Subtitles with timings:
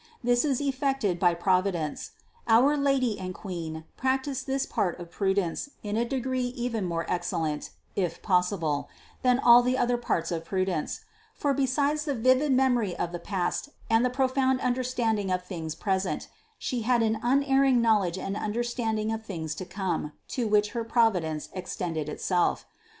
[0.23, 2.09] This is effected by provi dence.
[2.47, 7.05] Our Lady and Queen practiced this part of pru dence in a degree even more
[7.07, 8.89] excellent (if possible)
[9.21, 11.01] than all the other parts of prudence;
[11.35, 16.29] for besides the vivid memory of the past and the profound understanding of things present,
[16.57, 20.83] She had an unerring knowledge and un derstanding of things to come, to which her
[20.83, 22.65] providence extended itself.